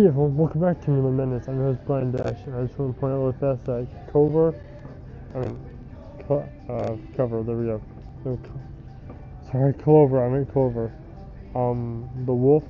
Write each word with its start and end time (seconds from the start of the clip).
Everyone, 0.00 0.34
welcome 0.34 0.62
back 0.62 0.80
to 0.80 0.90
Miller 0.90 1.10
Minutes. 1.10 1.46
I'm 1.46 1.56
your 1.56 1.74
host 1.74 1.80
Brian 1.86 2.10
Dash, 2.10 2.38
I 2.48 2.62
just 2.62 2.78
want 2.78 2.94
to 2.94 3.00
point 3.00 3.12
out 3.12 3.18
really 3.18 3.32
fast 3.38 3.66
that 3.66 3.86
Cover, 4.10 4.54
I 5.34 5.40
mean, 5.40 5.58
co 6.26 6.38
uh, 6.70 6.96
cover, 7.18 7.42
there 7.42 7.54
we 7.54 7.66
go. 7.66 7.82
Sorry, 9.52 9.74
Clover, 9.74 10.24
I 10.24 10.30
meant 10.30 10.50
Clover. 10.50 10.90
Um, 11.54 12.08
the 12.24 12.32
wolf 12.32 12.64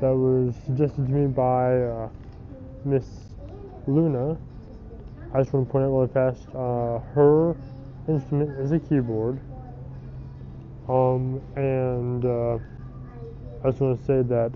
that 0.00 0.08
was 0.08 0.54
suggested 0.64 1.06
to 1.06 1.12
me 1.12 1.26
by 1.26 1.76
uh, 1.76 2.08
Miss 2.86 3.04
Luna. 3.86 4.38
I 5.34 5.42
just 5.42 5.52
want 5.52 5.68
to 5.68 5.70
point 5.70 5.84
out 5.84 5.90
really 5.90 6.08
fast, 6.14 6.48
uh, 6.54 6.98
her 7.14 7.54
instrument 8.08 8.58
is 8.58 8.72
a 8.72 8.78
keyboard. 8.78 9.38
Um, 10.88 11.42
and 11.56 12.24
uh, 12.24 12.58
I 13.62 13.68
just 13.68 13.82
want 13.82 14.00
to 14.00 14.06
say 14.06 14.22
that 14.22 14.50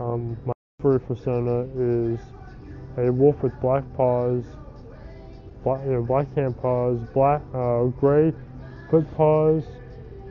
um, 0.00 0.36
my 0.46 0.53
first 0.84 1.06
persona 1.06 1.66
is 1.78 2.20
a 2.98 3.10
wolf 3.10 3.42
with 3.42 3.58
black 3.62 3.82
paws, 3.96 4.44
black, 5.62 5.80
you 5.86 5.92
know, 5.92 6.02
black 6.02 6.30
hand 6.34 6.54
paws, 6.60 7.00
black, 7.14 7.40
uh, 7.54 7.84
gray 7.84 8.34
foot 8.90 9.10
paws, 9.14 9.64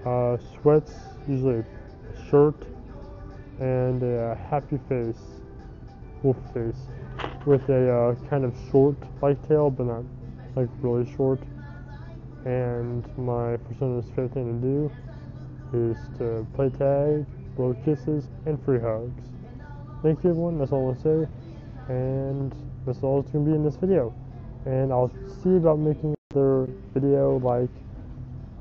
uh, 0.06 0.38
sweats, 0.54 0.94
usually 1.28 1.58
a 1.58 2.30
shirt, 2.30 2.54
and 3.60 4.04
a 4.04 4.36
happy 4.52 4.80
face, 4.88 5.42
wolf 6.22 6.38
face, 6.54 6.86
with 7.48 7.68
a 7.70 7.92
uh, 7.92 8.30
kind 8.30 8.46
of 8.46 8.54
short 8.70 8.96
like 9.24 9.48
tail, 9.48 9.72
but 9.72 9.88
not 9.88 10.04
like 10.56 10.70
really 10.82 11.12
short. 11.16 11.40
And 12.46 13.04
my 13.18 13.58
persona's 13.58 14.06
favorite 14.10 14.34
thing 14.36 14.62
to 14.62 14.68
do 14.68 15.92
is 15.92 15.98
to 16.20 16.46
play 16.54 16.70
tag, 16.70 17.26
blow 17.56 17.76
kisses, 17.84 18.28
and 18.46 18.64
free 18.64 18.80
hugs. 18.80 19.33
Thank 20.04 20.22
you 20.26 20.32
everyone, 20.32 20.60
that's 20.60 20.74
all 20.74 20.92
I 20.92 21.02
say. 21.02 21.26
And 21.88 22.54
that's 22.86 23.02
all 23.04 23.22
it's 23.22 23.32
going 23.32 23.46
to 23.46 23.52
be 23.52 23.56
in 23.56 23.64
this 23.64 23.78
video. 23.78 24.14
And 24.66 24.92
I'll 24.92 25.10
see 25.42 25.56
about 25.56 25.80
making 25.80 26.14
another 26.32 26.68
video 26.94 27.38
like 27.38 27.70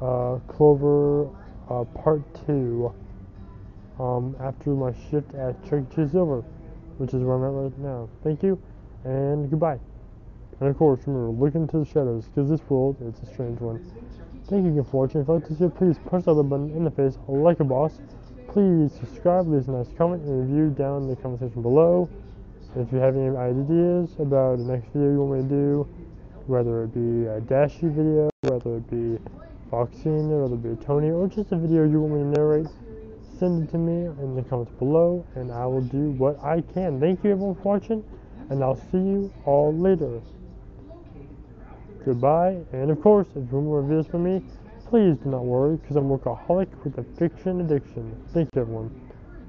uh, 0.00 0.38
Clover 0.46 1.28
uh, 1.68 1.82
Part 2.00 2.22
2 2.46 2.94
um, 3.98 4.36
after 4.38 4.70
my 4.70 4.92
shift 5.10 5.34
at 5.34 5.60
Chuck 5.68 5.80
E. 5.80 5.96
Cheese 5.96 6.12
Silver, 6.12 6.42
which 6.98 7.12
is 7.12 7.24
where 7.24 7.34
I'm 7.34 7.42
at 7.42 7.62
right 7.62 7.78
now. 7.80 8.08
Thank 8.22 8.44
you, 8.44 8.56
and 9.02 9.50
goodbye. 9.50 9.80
And 10.60 10.68
of 10.68 10.78
course, 10.78 11.00
remember, 11.06 11.30
look 11.44 11.56
into 11.56 11.78
the 11.78 11.84
shadows, 11.84 12.26
because 12.26 12.50
this 12.50 12.60
world 12.68 12.96
is 13.00 13.20
a 13.28 13.32
strange 13.32 13.58
one. 13.58 13.84
Thank 14.46 14.64
you 14.64 14.70
again 14.70 14.84
for 14.84 15.06
watching. 15.06 15.22
If 15.22 15.26
you 15.26 15.34
like 15.34 15.48
this 15.48 15.58
video, 15.58 15.70
please 15.70 15.98
press 16.06 16.24
the 16.26 16.30
other 16.30 16.44
button 16.44 16.70
in 16.70 16.84
the 16.84 16.90
face 16.92 17.18
like 17.26 17.58
a 17.58 17.64
boss. 17.64 18.00
Please 18.52 18.92
subscribe, 19.00 19.48
leave 19.48 19.66
a 19.66 19.70
nice 19.70 19.88
comment 19.96 20.22
and 20.24 20.42
review 20.42 20.68
down 20.76 21.04
in 21.04 21.08
the 21.08 21.16
comment 21.16 21.40
section 21.40 21.62
below. 21.62 22.06
If 22.76 22.92
you 22.92 22.98
have 22.98 23.16
any 23.16 23.34
ideas 23.34 24.10
about 24.18 24.58
the 24.58 24.64
next 24.64 24.88
video 24.92 25.12
you 25.12 25.22
want 25.22 25.44
me 25.44 25.48
to 25.48 25.54
do, 25.54 25.88
whether 26.48 26.84
it 26.84 26.92
be 26.92 27.24
a 27.28 27.40
Dashy 27.40 27.88
video, 27.88 28.28
whether 28.42 28.76
it 28.76 28.90
be 28.90 29.18
Foxina, 29.70 30.42
whether 30.42 30.56
it 30.56 30.62
be 30.62 30.68
a 30.68 30.84
Tony, 30.84 31.10
or 31.10 31.28
just 31.28 31.50
a 31.52 31.56
video 31.56 31.84
you 31.84 32.02
want 32.02 32.12
me 32.12 32.20
to 32.30 32.38
narrate, 32.38 32.66
send 33.38 33.66
it 33.66 33.70
to 33.70 33.78
me 33.78 34.04
in 34.22 34.36
the 34.36 34.42
comments 34.42 34.72
below 34.78 35.24
and 35.34 35.50
I 35.50 35.64
will 35.64 35.80
do 35.80 36.10
what 36.10 36.38
I 36.44 36.60
can. 36.60 37.00
Thank 37.00 37.24
you 37.24 37.30
everyone 37.30 37.54
for 37.54 37.78
watching 37.78 38.04
and 38.50 38.62
I'll 38.62 38.76
see 38.76 38.98
you 38.98 39.32
all 39.46 39.74
later. 39.74 40.20
Goodbye, 42.04 42.58
and 42.74 42.90
of 42.90 43.00
course, 43.00 43.28
if 43.30 43.50
you 43.50 43.60
want 43.60 43.64
more 43.64 43.82
videos 43.82 44.10
from 44.10 44.24
me, 44.24 44.42
please 44.92 45.16
do 45.24 45.30
not 45.30 45.42
worry, 45.42 45.78
because 45.78 45.96
I'm 45.96 46.10
a 46.10 46.18
workaholic 46.18 46.68
with 46.84 46.98
a 46.98 47.04
fiction 47.18 47.62
addiction. 47.62 48.14
Thank 48.34 48.50
you, 48.54 48.60
everyone. 48.60 48.90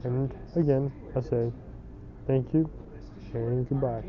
And 0.05 0.33
again, 0.55 0.89
I 1.17 1.19
say 1.19 1.51
thank 2.27 2.53
you 2.53 2.69
and 3.33 3.67
goodbye. 3.67 4.03